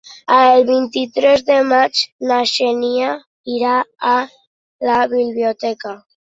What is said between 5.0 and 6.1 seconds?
biblioteca.